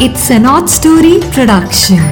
It's 0.00 0.30
an 0.30 0.46
odd 0.46 0.68
story 0.68 1.20
production. 1.34 2.04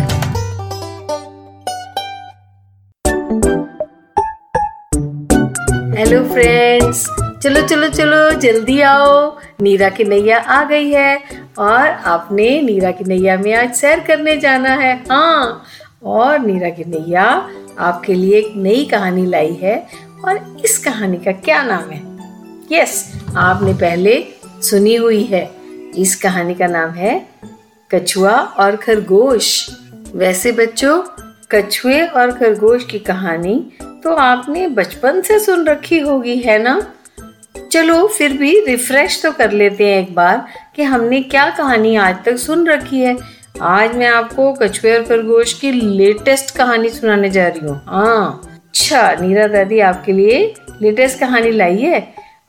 Hello 5.97 6.23
friends 6.33 7.05
चलो 7.43 7.63
चलो 7.67 7.89
चलो, 7.89 8.31
जल्दी 8.41 8.81
आओ। 8.81 9.39
नीरा 9.63 9.89
की 9.89 10.05
नैया 10.05 10.39
आ 10.39 10.65
गई 10.65 10.91
है 10.91 11.23
और 11.59 11.89
आपने 11.89 12.63
नीरा 12.63 12.91
की 12.91 13.05
नैया 13.05 13.37
में 13.37 13.55
आज 13.55 13.75
सैर 13.75 14.01
करने 14.01 14.37
जाना 14.37 14.75
है। 14.75 15.05
हाँ 15.11 15.65
और 16.03 16.39
नीरा 16.39 16.69
की 16.69 16.85
नैया 16.85 17.49
आपके 17.79 18.15
लिए 18.15 18.39
एक 18.39 18.53
नई 18.57 18.85
कहानी 18.85 19.27
लाई 19.27 19.59
है 19.63 19.87
और 20.25 20.61
इस 20.65 20.79
कहानी 20.79 21.17
का 21.17 21.33
क्या 21.33 21.63
नाम 21.63 21.91
है? 21.91 22.03
यस 22.73 23.13
आपने 23.37 23.73
पहले 23.73 24.25
सुनी 24.63 24.95
हुई 24.97 25.25
है। 25.25 25.51
इस 25.99 26.17
कहानी 26.17 26.55
का 26.55 26.67
नाम 26.67 26.91
है 26.91 27.41
कछुआ 27.91 28.33
और 28.33 28.77
खरगोश। 28.77 29.69
वैसे 30.15 30.53
बच्चों, 30.53 31.01
कछुए 31.53 32.01
और 32.01 32.31
खरगोश 32.33 32.85
की 32.85 32.99
कहानी 32.99 33.55
तो 34.05 34.15
आपने 34.15 34.67
बचपन 34.69 35.21
से 35.21 35.39
सुन 35.39 35.65
रखी 35.67 35.99
होगी, 35.99 36.37
है 36.37 36.59
ना? 36.59 36.81
चलो 37.73 38.07
फिर 38.09 38.33
भी 38.33 38.59
रिफ्रेश 38.61 39.21
तो 39.23 39.33
कर 39.33 39.53
लेते 39.53 39.87
हैं 39.87 40.01
एक 40.03 40.15
बार 40.15 40.47
कि 40.77 40.83
हमने 40.83 41.21
क्या 41.23 41.49
कहानी 41.51 41.97
आज 41.97 42.25
तक 42.25 42.37
सुन 42.37 42.67
रखी 42.69 43.01
है। 43.01 43.17
आज 43.61 43.97
मैं 43.97 44.07
आपको 44.07 44.53
कछुए 44.53 44.97
और 44.97 45.05
खरगोश 45.05 45.53
की 45.53 45.73
लेटेस्ट 45.73 46.57
कहानी 46.57 46.89
सुनाने 46.89 47.31
जा 47.31 47.49
रही 47.49 47.67
हूँ। 47.67 47.81
हाँ। 47.87 48.41
अच्छा 48.67 49.13
नीरा 49.21 49.47
दादी 49.47 49.81
आपके 49.81 50.13
लिए 50.13 50.43
लेटेस्ट 50.83 51.19
कहानी 51.21 51.51
लाई 51.51 51.79
है 51.79 52.03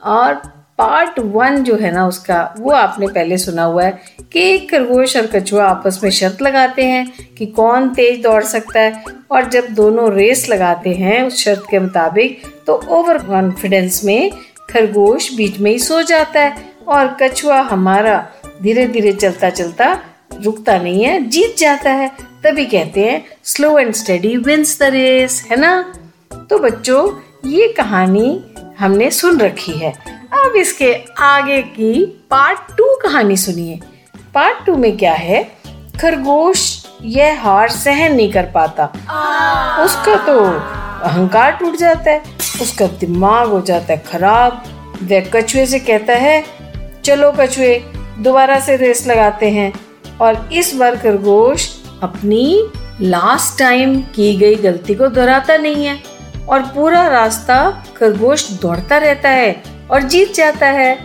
और 0.03 0.41
पार्ट 0.81 1.19
वन 1.19 1.63
जो 1.63 1.75
है 1.75 1.91
ना 1.91 2.07
उसका, 2.07 2.55
वो 2.59 2.71
आपने 2.71 3.07
पहले 3.07 3.37
सुना 3.37 3.63
हुआ 3.63 3.83
है 3.83 3.99
कि 4.33 4.41
एक 4.41 4.71
खरगोश 4.71 5.15
और 5.17 5.25
कछुआ 5.25 5.65
आपस 5.65 5.99
में 6.03 6.09
शर्त 6.11 6.41
लगाते 6.41 6.85
हैं 6.85 7.35
कि 7.37 7.45
कौन 7.45 7.89
तेज 7.89 8.21
दौड़ 8.21 8.43
सकता 8.43 8.79
है 8.79 9.03
और 9.31 9.49
जब 9.49 9.67
दोनों 9.67 10.11
रेस 10.13 10.49
लगाते 10.49 10.89
हैं 10.89 11.21
उस 11.23 11.43
शर्त 11.43 11.63
के 11.71 11.79
मुताबिक 11.79 12.41
तो 12.67 12.73
ओवर 12.89 13.17
कॉन्फिडेंस 13.17 14.03
में 14.03 14.31
खरगोश 14.69 15.33
बीच 15.33 15.59
में 15.59 15.71
ही 15.71 15.79
सो 15.79 16.01
जाता 16.01 16.39
है 16.39 16.71
और 16.87 17.17
कछुआ 17.21 17.59
हमारा 17.61 18.15
धीरे 18.61 18.87
धीरे 18.87 19.11
चलता 19.11 19.49
चलता 19.49 19.99
रुकता 20.43 20.77
नहीं 20.77 21.03
है, 21.03 21.19
जीत 21.23 21.55
जाता 21.57 21.91
है। 21.91 22.11
तभी 22.43 22.65
कहते 22.65 23.03
हैं 23.03 23.25
slow 23.43 23.77
and 23.79 23.93
steady 23.93 24.35
wins 24.37 24.79
the 24.79 24.83
race 24.83 25.45
है 25.51 25.59
ना? 25.59 25.93
तो 26.49 26.59
बच्चों, 26.59 27.11
ये 27.49 27.67
कहानी 27.67 28.43
हमने 28.79 29.09
सुन 29.11 29.39
रखी 29.39 29.71
है। 29.71 30.10
अब 30.31 30.55
इसके 30.55 30.93
आगे 31.19 31.61
की 31.61 32.05
पार्ट 32.31 32.59
टू 32.77 32.85
कहानी 33.03 33.37
सुनिए। 33.37 33.79
पार्ट 34.33 34.65
टू 34.65 34.75
में 34.75 34.97
क्या 34.97 35.13
है? 35.13 35.43
खरगोश 36.01 36.61
यह 37.01 37.41
हार 37.41 37.69
सहन 37.69 38.15
नहीं 38.15 38.31
कर 38.33 38.43
पाता। 38.43 38.85
उसका 39.83 40.15
तो 40.25 40.39
अहंकार 41.05 41.51
टूट 41.51 41.75
जाता 41.75 42.11
है, 42.11 42.21
उसका 42.61 42.87
दिमाग 42.99 43.49
हो 43.49 43.61
जाता 43.61 43.93
है 43.93 44.03
खराब। 44.11 44.63
वह 45.03 45.29
कछुए 45.33 45.65
से 45.65 45.79
कहता 45.79 46.13
है, 46.13 46.43
चलो 47.05 47.31
कछुए, 47.31 47.75
दोबारा 48.19 48.59
से 48.59 48.75
रेस 48.75 49.05
लगाते 49.07 49.49
हैं। 49.49 49.73
और 50.21 50.49
इस 50.53 50.73
बार 50.75 50.95
खरगोश 50.95 51.69
अपनी 52.03 52.69
लास्ट 53.01 53.59
टाइम 53.59 54.01
की 54.15 54.35
गई 54.35 54.55
गलती 54.55 54.95
को 54.95 55.07
दोहराता 55.07 55.57
नहीं 55.57 55.85
है। 55.85 55.99
और 56.49 56.61
पूरा 56.61 57.07
रास्ता 57.07 57.85
खरगोश 57.97 58.49
दौड़ता 58.51 58.97
रहता 58.97 59.29
है। 59.29 59.70
और 59.91 60.01
जीत 60.01 60.33
जाता 60.33 60.67
है। 60.67 60.97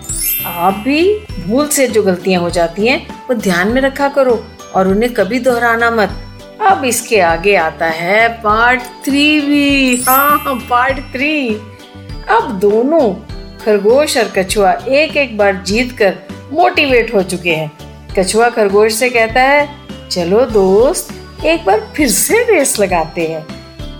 आप 0.46 0.74
भी 0.74 1.18
भूल 1.46 1.68
से 1.68 1.86
जो 1.88 2.02
गलतियाँ 2.02 2.40
हो 2.42 2.50
जाती 2.50 2.86
हैं, 2.86 3.06
वो 3.28 3.34
ध्यान 3.34 3.68
में 3.68 3.80
रखा 3.82 4.08
करो 4.08 4.44
और 4.74 4.88
उन्हें 4.88 5.12
कभी 5.14 5.38
दोहराना 5.38 5.90
मत। 5.90 6.22
अब 6.62 6.84
इसके 6.84 7.20
आगे 7.20 7.54
आता 7.56 7.86
है 7.86 8.28
पार्ट 8.42 8.82
थ्री 9.04 9.40
भी। 9.40 9.96
हाँ 10.02 10.54
पार्ट 10.70 10.98
थ्री 11.12 11.48
अब 12.28 12.58
दोनों, 12.60 13.12
खरगोश 13.64 14.16
और 14.16 14.32
कछुआ 14.36 14.72
एक 14.72 15.16
एक 15.16 15.36
बार 15.38 15.62
जीत 15.66 15.92
कर 15.98 16.14
मोटिवेट 16.52 17.14
हो 17.14 17.22
चुके 17.22 17.54
हैं। 17.54 17.70
कछुआ 18.18 18.48
खरगोश 18.48 18.94
से 18.94 19.10
कहता 19.10 19.42
है, 19.42 19.68
चलो 20.10 20.44
दोस्त, 20.44 21.08
एक 21.44 21.64
बार 21.64 21.92
फिर 21.96 22.08
से 22.08 22.42
रेस 22.44 22.78
लगाते 22.80 23.26
हैं। 23.26 23.46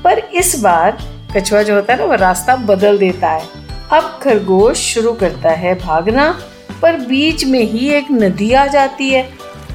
पर 0.02 0.19
इस 0.19 0.58
बार 0.60 0.98
कछुआ 1.36 1.62
जो 1.62 1.75
होता 1.75 1.92
है 1.92 1.98
ना, 1.98 2.04
वो 2.04 2.14
रास्ता 2.14 2.56
बदल 2.56 2.98
देता 2.98 3.28
है। 3.28 3.66
अब 3.92 4.20
खरगोश 4.22 4.94
शुरू 4.94 5.12
करता 5.12 5.50
है 5.50 5.78
भागना, 5.78 6.41
पर 6.82 6.97
बीच 6.97 7.44
में 7.44 7.60
ही 7.60 7.91
एक 7.91 8.06
नदी 8.12 8.52
आ 8.52 8.66
जाती 8.66 9.10
है। 9.10 9.30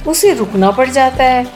उसे 0.07 0.33
रुकना 0.33 0.71
पड़ 0.71 0.89
जाता 0.89 1.23
है। 1.23 1.47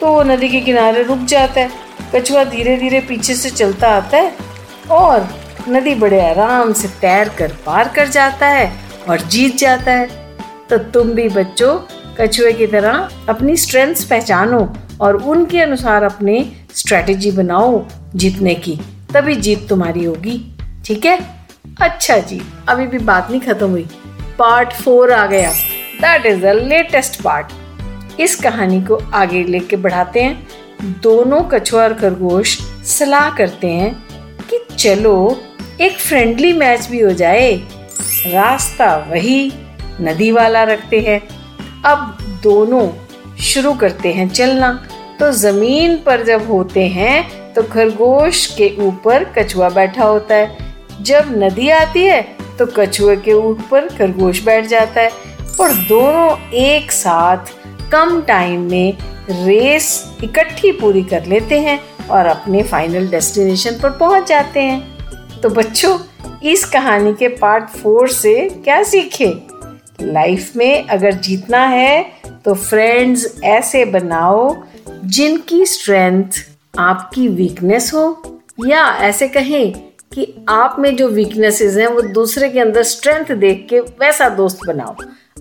तो 0.00 0.06
वो 0.06 0.22
नदी 0.22 0.48
के 0.48 0.60
किनारे 0.60 1.02
रुक 1.02 1.18
जाता 1.18 1.60
है। 1.60 1.70
कछुआ 2.14 2.44
धीरे 2.44 2.76
धीरे 2.76 3.00
पीछे 3.00 3.34
से 3.34 3.50
चलता 3.50 3.88
आता 3.88 4.16
है 4.16 4.32
और 4.90 5.28
नदी 5.68 5.94
बड़े 5.94 6.30
आराम 6.30 6.72
से 6.72 6.88
तैर 6.88 7.28
कर 7.28 7.52
पार 7.66 7.88
कर 7.88 8.08
जाता 8.08 8.46
है 8.46 8.72
और 9.08 9.20
जीत 9.20 9.56
जाता 9.56 9.92
है। 9.92 10.06
तो 10.70 10.78
तुम 10.78 11.10
भी 11.10 11.28
बच्चों, 11.28 11.78
कछुए 12.20 12.52
की 12.52 12.66
तरह 12.66 13.08
अपनी 13.28 13.56
स्ट्रेंथ्स 13.56 14.04
पहचानो 14.04 14.76
और 15.00 15.16
उनके 15.16 15.60
अनुसार 15.60 16.02
अपने 16.02 16.52
स्ट्रेटेजी 16.74 17.30
बनाओ 17.30 17.84
जीतने 18.14 18.54
की। 18.54 18.80
तभी 19.14 19.34
जीत 19.34 19.68
तुम्हारी 19.68 20.04
होगी। 20.04 20.56
ठीक 20.84 21.06
है? 21.06 21.35
अच्छा 21.80 22.16
जी, 22.18 22.40
अभी 22.68 22.86
भी 22.86 22.98
बात 22.98 23.30
नहीं 23.30 23.40
खत्म 23.40 23.68
हुई। 23.70 23.86
पार्ट 24.38 24.72
फोर 24.72 25.12
आ 25.12 25.26
गया। 25.26 25.50
That 26.00 26.26
is 26.26 26.40
the 26.40 26.46
latest 26.46 27.20
part 27.22 28.20
इस 28.20 28.36
कहानी 28.36 28.80
को 28.82 29.00
आगे 29.14 29.42
लेके 29.44 29.76
बढ़ाते 29.76 30.22
हैं। 30.22 30.46
दोनों 31.02 31.42
कछुआ 31.42 31.82
और 31.82 31.94
खरगोश 31.94 32.58
सलाह 32.86 33.30
करते 33.30 33.66
हैं 33.66 33.94
कि 34.50 34.74
चलो, 34.76 35.42
एक 35.80 35.98
फ्रेंडली 35.98 36.52
मैच 36.52 36.88
भी 36.90 37.00
हो 37.00 37.10
जाए। 37.10 37.52
रास्ता 38.26 38.96
वही 39.10 39.52
नदी 40.00 40.32
वाला 40.32 40.62
रखते 40.64 41.00
हैं। 41.00 41.20
अब 41.84 42.18
दोनों 42.42 42.88
शुरू 43.36 43.72
करते 43.72 44.12
हैं 44.12 44.28
चलना। 44.28 44.86
तो 45.20 45.32
ज़मीन 45.32 45.96
पर 45.98 46.24
जब 46.24 46.50
होते 46.50 46.86
हैं 46.86 47.52
तो 47.54 47.62
खरगोश 47.62 48.46
के 48.46 48.74
ऊपर 48.78 49.24
कछुआ 49.24 49.68
बैठा 49.70 50.04
होता 50.04 50.34
है। 50.34 50.65
जब 51.02 51.24
नदी 51.36 51.68
आती 51.68 52.04
है 52.04 52.20
तो 52.58 52.66
कछुए 52.66 53.16
के 53.16 53.32
ऊपर 53.32 53.88
खरगोश 53.88 54.42
बैठ 54.44 54.66
जाता 54.66 55.00
है 55.00 55.10
और 55.60 55.72
दोनों 55.72 56.50
एक 56.54 56.92
साथ 56.92 57.90
कम 57.92 58.20
टाइम 58.22 58.60
में 58.60 58.96
रेस 59.30 60.16
इकट्ठी 60.24 60.72
पूरी 60.72 61.02
कर 61.02 61.26
लेते 61.26 61.60
हैं 61.60 61.80
और 62.06 62.26
अपने 62.26 62.62
फाइनल 62.62 63.08
डेस्टिनेशन 63.08 63.78
पर 63.82 63.90
पहुँच 63.90 64.28
जाते 64.28 64.60
हैं। 64.60 65.40
तो 65.40 65.48
बच्चों, 65.48 65.98
इस 66.42 66.64
कहानी 66.64 67.12
के 67.12 67.28
पार्ट 67.28 67.68
फोर 67.68 68.08
से 68.08 68.48
क्या 68.64 68.82
सीखे? 68.82 69.32
लाइफ 70.02 70.52
में 70.56 70.84
अगर 70.84 71.12
जीतना 71.12 71.64
है 71.66 72.02
तो 72.44 72.54
फ्रेंड्स 72.54 73.40
ऐसे 73.44 73.84
बनाओ 73.84 74.56
जिनकी 75.04 75.66
स्ट्रेंथ 75.66 76.44
आपकी 76.78 77.28
वीकनेस 77.28 77.90
हो, 77.94 78.40
या 78.66 78.86
ऐसे 79.00 79.28
कहें 79.28 79.85
कि 80.16 80.26
आप 80.48 80.76
में 80.78 80.94
जो 80.96 81.08
वीकनेसेस 81.08 81.76
हैं, 81.76 81.86
वो 81.86 82.00
दूसरे 82.00 82.48
के 82.48 82.60
अंदर 82.60 82.82
स्ट्रेंथ 82.82 83.34
देख 83.36 83.66
के 83.70 83.80
वैसा 83.80 84.28
दोस्त 84.28 84.58
बनाओ। 84.66 84.94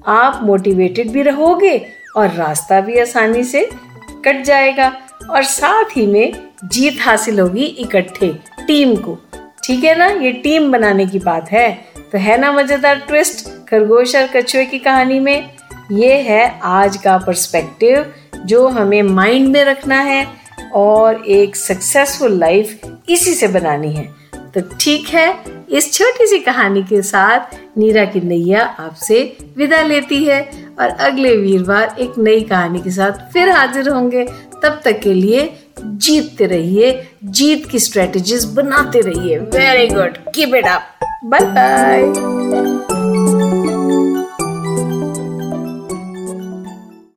आप 0.08 0.40
मोटिवेटेड 0.44 1.12
भी 1.12 1.22
रहोगे 1.22 1.78
और 2.18 2.32
रास्ता 2.32 2.80
भी 2.82 3.00
आसानी 3.00 3.44
से 3.44 3.70
कट 4.26 4.44
जाएगा 4.44 4.88
और 5.30 5.44
साथ 5.44 5.98
ही 5.98 6.06
में 6.08 6.34
जीत 6.64 6.98
हासिल 7.02 7.40
होगी 7.40 7.64
इकट्ठे 7.64 8.28
टीम 8.68 8.96
को। 8.96 9.18
ठीक 9.64 9.84
है 9.84 9.98
ना? 9.98 10.06
ये 10.06 10.32
टीम 10.32 10.72
बनाने 10.72 11.06
की 11.06 11.20
बात 11.20 11.52
है। 11.52 11.72
तो 12.12 12.18
है 12.18 12.38
ना 12.38 12.52
मज़ेदार 12.52 12.96
ट्विस्ट 12.98 13.48
खरगोश 13.70 14.16
और 14.16 14.28
कछुए 14.36 14.66
की 14.66 14.80
कहानी 14.80 15.20
में? 15.20 15.50
ये 15.92 16.14
है 16.22 16.60
आज 16.64 16.98
का 16.98 17.18
पर्सपेक्टिव 17.18 18.14
जो 18.46 18.68
हमें 18.68 19.02
माइंड 19.04 19.48
में 19.48 19.64
रखना 19.64 20.00
है 20.02 20.26
और 20.74 21.24
एक 21.26 21.56
सक्सेसफुल 21.56 22.38
लाइफ 22.40 22.80
इसी 23.10 23.34
से 23.34 23.48
बनानी 23.48 23.94
है। 23.94 24.25
तो 24.56 24.62
ठीक 24.80 25.08
है, 25.10 25.44
इस 25.70 25.92
छोटी 25.94 26.26
सी 26.28 26.40
कहानी 26.40 26.84
के 26.84 27.02
साथ 27.02 27.56
नीरा 27.78 28.06
की 28.06 28.20
नैया 28.22 28.64
आपसे 28.80 29.22
विदा 29.58 29.82
लेती 29.82 30.24
है 30.24 30.42
और 30.80 30.90
अगले 30.90 31.36
वीरवार 31.38 31.96
एक 32.00 32.18
नई 32.18 32.42
कहानी 32.42 32.80
के 32.80 32.92
साथ 32.92 33.32
फिर 33.34 33.50
हाजिर 33.50 33.90
होंगे। 33.90 34.26
तब 34.64 34.80
तक 34.86 35.00
के 35.00 35.14
लिए 35.14 35.50
जीतते 35.80 36.46
रहिए, 36.46 36.92
जीत 37.24 37.70
की 37.70 37.80
स्ट्रेटजीज 37.80 38.46
बनाते 38.56 39.02
रहिए। 39.02 39.38
Very 39.38 39.88
good 39.88 40.18
keep 40.36 40.56
it 40.56 40.68
up 40.68 40.82
bye 41.26 41.42
bye 41.42 42.85